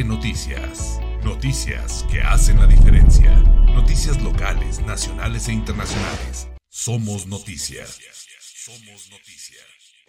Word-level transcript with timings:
Noticias. 0.00 0.98
Noticias 1.22 2.04
que 2.10 2.22
hacen 2.22 2.58
la 2.58 2.66
diferencia. 2.66 3.36
Noticias 3.74 4.20
locales, 4.22 4.80
nacionales 4.80 5.48
e 5.48 5.52
internacionales. 5.52 6.48
Somos 6.70 7.26
noticias. 7.26 8.00
Somos 8.40 9.10
noticias. 9.10 9.62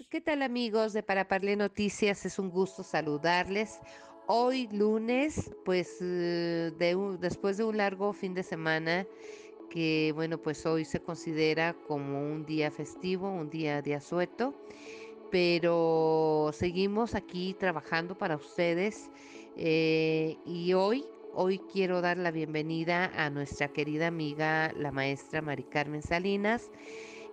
¿Qué 0.09 0.21
tal 0.21 0.41
amigos 0.41 0.93
de 0.93 1.03
Para 1.03 1.27
Parlé 1.27 1.57
Noticias? 1.57 2.25
Es 2.25 2.39
un 2.39 2.49
gusto 2.49 2.81
saludarles. 2.81 3.81
Hoy 4.25 4.69
lunes, 4.71 5.51
pues 5.65 5.97
eh, 5.99 6.71
después 7.19 7.57
de 7.57 7.65
un 7.65 7.75
largo 7.75 8.13
fin 8.13 8.33
de 8.33 8.43
semana, 8.43 9.05
que 9.69 10.13
bueno, 10.15 10.37
pues 10.37 10.65
hoy 10.65 10.85
se 10.85 11.01
considera 11.01 11.75
como 11.87 12.21
un 12.21 12.45
día 12.45 12.71
festivo, 12.71 13.29
un 13.29 13.49
día 13.49 13.81
de 13.81 13.95
asueto 13.95 14.55
pero 15.33 16.51
seguimos 16.53 17.15
aquí 17.15 17.55
trabajando 17.55 18.15
para 18.15 18.35
ustedes 18.35 19.09
eh, 19.57 20.37
y 20.45 20.73
hoy, 20.73 21.05
hoy 21.33 21.59
quiero 21.71 22.01
dar 22.01 22.17
la 22.17 22.31
bienvenida 22.31 23.11
a 23.15 23.29
nuestra 23.29 23.67
querida 23.67 24.07
amiga, 24.07 24.71
la 24.77 24.91
maestra 24.91 25.41
Mari 25.41 25.63
Carmen 25.63 26.01
Salinas, 26.01 26.71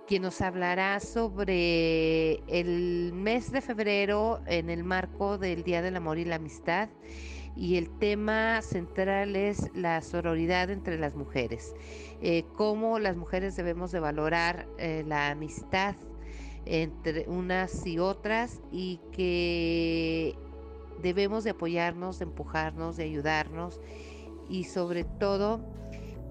quien 0.07 0.23
nos 0.23 0.41
hablará 0.41 1.01
sobre 1.01 2.43
el 2.49 3.13
mes 3.13 3.53
de 3.53 3.61
febrero 3.61 4.41
en 4.47 4.71
el 4.71 4.85
marco 4.85 5.39
del 5.39 5.63
Día 5.63 5.83
del 5.83 5.97
Amor 5.97 6.19
y 6.19 6.25
la 6.25 6.37
Amistad 6.37 6.89
y 7.57 7.77
el 7.77 7.91
tema 7.99 8.63
central 8.63 9.37
es 9.37 9.71
la 9.75 10.01
sororidad 10.03 10.71
entre 10.71 10.99
las 10.99 11.15
mujeres, 11.15 11.75
eh, 12.23 12.45
cómo 12.57 12.99
las 12.99 13.17
mujeres 13.17 13.57
debemos 13.57 13.93
de 13.93 14.01
valorar 14.01 14.67
eh, 14.79 15.05
la 15.07 15.31
amistad 15.31 15.95
entre 16.65 17.29
unas 17.29 17.87
y 17.87 17.99
otras 17.99 18.61
y 18.71 19.01
que 19.13 20.37
debemos 21.03 21.45
de 21.45 21.51
apoyarnos, 21.51 22.19
de 22.19 22.25
empujarnos, 22.25 22.97
de 22.97 23.05
ayudarnos 23.05 23.81
y 24.49 24.65
sobre 24.65 25.05
todo 25.05 25.61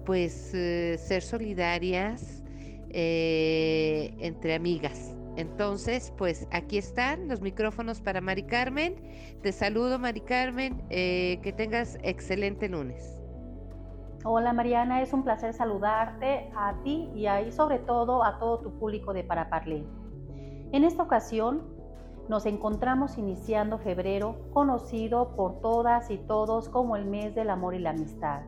pues 0.04 0.52
eh, 0.54 0.96
ser 0.98 1.22
solidarias 1.22 2.42
eh, 2.90 4.14
entre 4.18 4.54
amigas. 4.54 5.14
Entonces, 5.36 6.12
pues 6.18 6.48
aquí 6.50 6.76
están 6.76 7.28
los 7.28 7.40
micrófonos 7.40 8.00
para 8.00 8.20
Mari 8.20 8.42
Carmen. 8.42 8.96
Te 9.42 9.52
saludo, 9.52 9.98
Mari 9.98 10.20
Carmen. 10.20 10.82
Eh, 10.90 11.38
que 11.42 11.52
tengas 11.52 11.98
excelente 12.02 12.68
lunes. 12.68 13.20
Hola 14.22 14.52
Mariana, 14.52 15.00
es 15.00 15.14
un 15.14 15.24
placer 15.24 15.54
saludarte 15.54 16.50
a 16.54 16.74
ti 16.82 17.08
y 17.14 17.24
ahí 17.24 17.50
sobre 17.52 17.78
todo 17.78 18.22
a 18.22 18.38
todo 18.38 18.58
tu 18.58 18.78
público 18.78 19.14
de 19.14 19.24
Paraparlé. 19.24 19.82
En 20.72 20.84
esta 20.84 21.02
ocasión 21.02 21.62
nos 22.30 22.46
encontramos 22.46 23.18
iniciando 23.18 23.78
febrero, 23.78 24.36
conocido 24.52 25.34
por 25.34 25.60
todas 25.60 26.12
y 26.12 26.16
todos 26.16 26.68
como 26.68 26.94
el 26.94 27.04
mes 27.04 27.34
del 27.34 27.50
amor 27.50 27.74
y 27.74 27.80
la 27.80 27.90
amistad. 27.90 28.42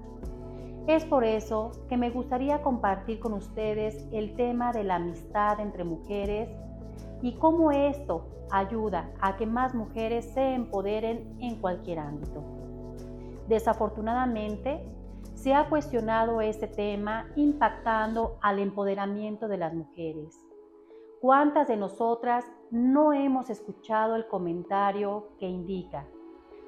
Es 0.86 1.04
por 1.04 1.24
eso 1.24 1.72
que 1.88 1.96
me 1.96 2.08
gustaría 2.08 2.62
compartir 2.62 3.18
con 3.18 3.32
ustedes 3.32 4.06
el 4.12 4.36
tema 4.36 4.70
de 4.70 4.84
la 4.84 4.94
amistad 4.94 5.58
entre 5.58 5.82
mujeres 5.82 6.48
y 7.22 7.32
cómo 7.32 7.72
esto 7.72 8.28
ayuda 8.52 9.10
a 9.20 9.36
que 9.36 9.46
más 9.46 9.74
mujeres 9.74 10.26
se 10.32 10.54
empoderen 10.54 11.36
en 11.40 11.56
cualquier 11.60 11.98
ámbito. 11.98 12.40
Desafortunadamente, 13.48 14.80
se 15.34 15.54
ha 15.54 15.68
cuestionado 15.68 16.40
este 16.40 16.68
tema 16.68 17.26
impactando 17.34 18.38
al 18.42 18.60
empoderamiento 18.60 19.48
de 19.48 19.56
las 19.56 19.74
mujeres. 19.74 20.51
¿Cuántas 21.22 21.68
de 21.68 21.76
nosotras 21.76 22.44
no 22.72 23.12
hemos 23.12 23.48
escuchado 23.48 24.16
el 24.16 24.26
comentario 24.26 25.28
que 25.38 25.46
indica 25.46 26.04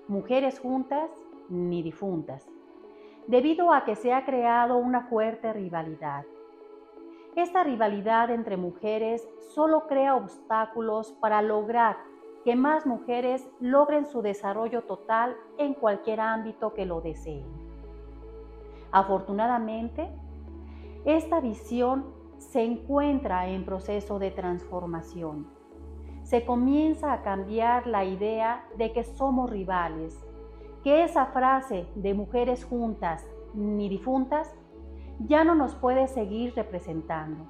mujeres 0.07 0.61
juntas 0.61 1.11
ni 1.49 1.83
difuntas? 1.83 2.49
Debido 3.27 3.73
a 3.73 3.85
que 3.85 3.97
se 3.97 4.13
ha 4.13 4.25
creado 4.25 4.77
una 4.77 5.09
fuerte 5.09 5.53
rivalidad. 5.53 6.25
Esta 7.35 7.65
rivalidad 7.65 8.31
entre 8.31 8.57
mujeres 8.57 9.29
solo 9.41 9.89
crea 9.89 10.15
obstáculos 10.15 11.11
para 11.15 11.43
lograr 11.43 11.97
que 12.45 12.55
más 12.55 12.87
mujeres 12.87 13.45
logren 13.59 14.07
su 14.07 14.23
desarrollo 14.23 14.83
total 14.83 15.37
en 15.59 15.75
cualquier 15.75 16.21
ámbito 16.21 16.75
que 16.75 16.87
lo 16.87 17.01
deseen. 17.01 17.45
Afortunadamente, 18.93 20.09
esta 21.05 21.41
visión 21.41 22.14
se 22.51 22.63
encuentra 22.63 23.49
en 23.49 23.65
proceso 23.65 24.19
de 24.19 24.31
transformación. 24.31 25.49
Se 26.23 26.45
comienza 26.45 27.13
a 27.13 27.23
cambiar 27.23 27.87
la 27.87 28.05
idea 28.05 28.65
de 28.79 28.93
que 28.93 29.05
somos 29.05 29.51
rivales, 29.51 30.25
que 30.83 31.05
esa 31.05 31.27
frase 31.27 31.87
de 31.95 32.15
mujeres 32.15 32.65
juntas 32.65 33.27
ni 33.55 33.89
difuntas 33.89 34.55
ya 35.21 35.45
no 35.45 35.55
nos 35.55 35.75
puede 35.75 36.09
seguir 36.09 36.55
representando. 36.55 37.47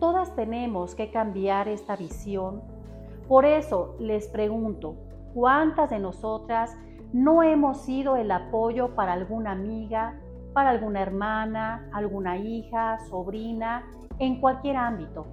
Todas 0.00 0.34
tenemos 0.34 0.94
que 0.94 1.10
cambiar 1.10 1.68
esta 1.68 1.96
visión. 1.96 2.62
Por 3.28 3.44
eso 3.44 3.96
les 3.98 4.28
pregunto, 4.28 4.96
¿cuántas 5.32 5.90
de 5.90 5.98
nosotras 5.98 6.76
no 7.12 7.42
hemos 7.42 7.82
sido 7.82 8.16
el 8.16 8.30
apoyo 8.30 8.94
para 8.94 9.12
alguna 9.12 9.52
amiga, 9.52 10.20
para 10.54 10.70
alguna 10.70 11.02
hermana, 11.02 11.88
alguna 11.92 12.38
hija, 12.38 12.98
sobrina, 13.10 13.84
en 14.18 14.40
cualquier 14.40 14.76
ámbito, 14.76 15.26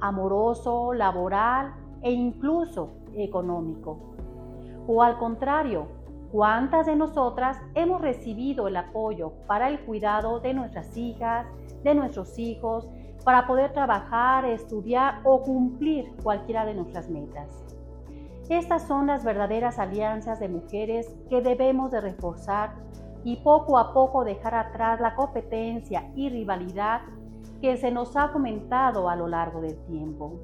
amoroso, 0.00 0.94
laboral 0.94 1.74
e 2.00 2.12
incluso 2.12 2.94
económico. 3.14 3.98
O 4.86 5.02
al 5.02 5.18
contrario, 5.18 5.88
¿cuántas 6.30 6.86
de 6.86 6.96
nosotras 6.96 7.60
hemos 7.74 8.00
recibido 8.00 8.68
el 8.68 8.76
apoyo 8.76 9.32
para 9.46 9.68
el 9.68 9.80
cuidado 9.80 10.40
de 10.40 10.54
nuestras 10.54 10.96
hijas, 10.96 11.46
de 11.82 11.94
nuestros 11.94 12.38
hijos, 12.38 12.88
para 13.24 13.46
poder 13.46 13.72
trabajar, 13.72 14.44
estudiar 14.44 15.20
o 15.24 15.42
cumplir 15.42 16.12
cualquiera 16.22 16.64
de 16.64 16.74
nuestras 16.74 17.10
metas? 17.10 17.64
Estas 18.48 18.86
son 18.86 19.06
las 19.06 19.24
verdaderas 19.24 19.78
alianzas 19.78 20.40
de 20.40 20.48
mujeres 20.48 21.14
que 21.28 21.40
debemos 21.40 21.90
de 21.90 22.00
reforzar 22.00 22.74
y 23.24 23.36
poco 23.36 23.78
a 23.78 23.92
poco 23.92 24.24
dejar 24.24 24.54
atrás 24.54 25.00
la 25.00 25.14
competencia 25.14 26.10
y 26.14 26.28
rivalidad 26.28 27.02
que 27.60 27.76
se 27.76 27.90
nos 27.90 28.16
ha 28.16 28.28
fomentado 28.28 29.08
a 29.08 29.16
lo 29.16 29.28
largo 29.28 29.60
del 29.60 29.76
tiempo. 29.84 30.40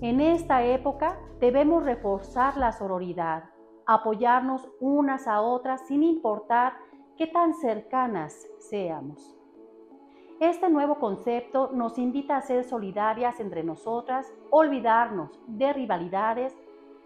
En 0.00 0.20
esta 0.20 0.64
época 0.64 1.16
debemos 1.38 1.84
reforzar 1.84 2.56
la 2.56 2.72
sororidad, 2.72 3.44
apoyarnos 3.86 4.68
unas 4.80 5.28
a 5.28 5.40
otras 5.40 5.86
sin 5.86 6.02
importar 6.02 6.72
qué 7.16 7.28
tan 7.28 7.54
cercanas 7.54 8.48
seamos. 8.58 9.36
Este 10.40 10.68
nuevo 10.68 10.96
concepto 10.96 11.70
nos 11.72 11.98
invita 11.98 12.36
a 12.36 12.42
ser 12.42 12.64
solidarias 12.64 13.38
entre 13.38 13.62
nosotras, 13.62 14.26
olvidarnos 14.50 15.40
de 15.46 15.72
rivalidades 15.72 16.56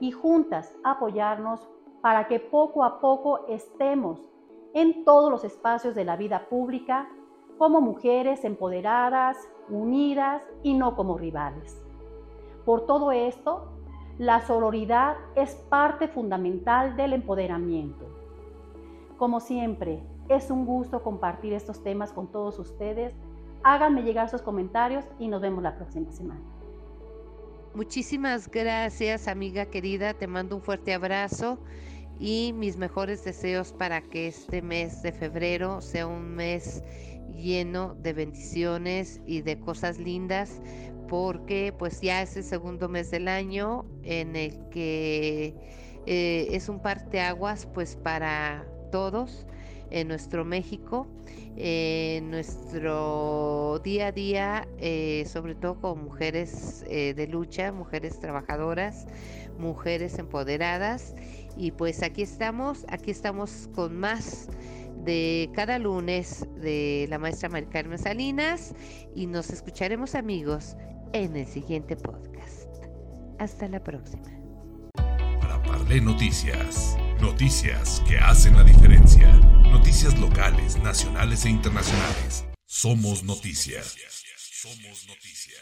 y 0.01 0.11
juntas 0.11 0.75
apoyarnos 0.83 1.69
para 2.01 2.29
que 2.29 2.41
poco 2.41 2.83
a 2.83 2.99
poco 2.99 3.47
estemos 3.49 4.27
en 4.77 5.07
todos 5.07 5.31
los 5.31 5.43
espacios 5.43 5.95
de 5.95 6.05
la 6.05 6.17
vida 6.17 6.51
pública 6.51 7.09
como 7.57 7.81
mujeres 7.81 8.45
empoderadas, 8.45 9.39
unidas 9.71 10.43
y 10.63 10.75
no 10.75 10.95
como 10.95 11.17
rivales. 11.17 11.83
Por 12.67 12.85
todo 12.85 13.11
esto, 13.11 13.73
la 14.19 14.43
sororidad 14.47 15.17
es 15.35 15.55
parte 15.55 16.09
fundamental 16.09 16.95
del 16.95 17.15
empoderamiento. 17.15 18.05
Como 19.17 19.41
siempre, 19.41 20.03
es 20.29 20.51
un 20.51 20.67
gusto 20.67 21.03
compartir 21.03 21.55
estos 21.55 21.83
temas 21.83 22.13
con 22.13 22.31
todos 22.31 22.59
ustedes. 22.59 23.15
Háganme 23.63 24.03
llegar 24.03 24.29
sus 24.29 24.43
comentarios 24.43 25.07
y 25.19 25.29
nos 25.29 25.41
vemos 25.41 25.63
la 25.63 25.75
próxima 25.75 26.13
semana. 26.13 26.43
Muchísimas 27.75 28.51
gracias, 28.51 29.27
amiga 29.27 29.65
querida. 29.65 30.13
Te 30.13 30.27
mando 30.27 30.55
un 30.55 30.61
fuerte 30.61 30.93
abrazo 30.93 31.59
y 32.19 32.53
mis 32.55 32.77
mejores 32.77 33.25
deseos 33.25 33.73
para 33.73 34.01
que 34.01 34.29
este 34.29 34.63
mes 34.63 35.03
de 35.03 35.13
febrero 35.13 35.81
sea 35.81 36.07
un 36.07 36.35
mes 36.35 36.83
lleno 37.35 37.95
de 37.97 38.13
bendiciones 38.13 39.21
y 39.27 39.43
de 39.43 39.59
cosas 39.59 39.99
lindas 39.99 40.61
porque 41.09 41.75
pues 41.79 42.01
ya 42.01 42.23
es 42.23 42.37
el 42.37 42.45
segundo 42.45 42.89
mes 42.89 43.11
del 43.11 43.29
año 43.29 43.87
en 44.03 44.37
el 44.37 44.69
que 44.71 45.55
eh, 46.07 46.49
es 46.51 46.69
un 46.69 46.81
parteaguas 46.81 47.67
pues 47.67 47.97
para 47.97 48.67
todos 48.91 49.47
en 49.91 50.09
nuestro 50.09 50.45
México, 50.45 51.07
en 51.57 52.31
nuestro 52.31 53.81
día 53.85 54.09
a 54.09 54.13
día, 54.13 54.69
eh, 54.79 55.25
sobre 55.27 55.55
todo 55.55 55.81
con 55.81 56.05
mujeres 56.05 56.85
eh, 56.89 57.15
de 57.15 57.27
lucha, 57.27 57.73
mujeres 57.73 58.21
trabajadoras, 58.21 59.07
mujeres 59.59 60.19
empoderadas 60.19 61.15
y 61.57 61.71
pues 61.71 62.03
aquí 62.03 62.23
estamos, 62.23 62.85
aquí 62.89 63.11
estamos 63.11 63.69
con 63.75 63.97
más 63.97 64.49
de 65.05 65.51
cada 65.55 65.79
lunes 65.79 66.47
de 66.61 67.07
la 67.09 67.19
maestra 67.19 67.49
María 67.49 67.97
Salinas 67.97 68.75
y 69.15 69.27
nos 69.27 69.51
escucharemos 69.51 70.15
amigos 70.15 70.77
en 71.13 71.37
el 71.37 71.47
siguiente 71.47 71.97
podcast. 71.97 72.69
Hasta 73.39 73.69
la 73.69 73.83
próxima. 73.83 74.25
Para 75.41 75.63
Parle 75.63 76.01
Noticias. 76.01 76.97
Noticias 77.21 78.03
que 78.07 78.19
hacen 78.19 78.57
la 78.57 78.63
diferencia. 78.63 79.33
Noticias 79.71 80.19
locales, 80.19 80.77
nacionales 80.77 81.47
e 81.47 81.51
internacionales. 81.51 82.45
Somos 82.67 83.23
noticia. 83.25 83.83
Somos 83.83 85.07
noticia. 85.07 85.59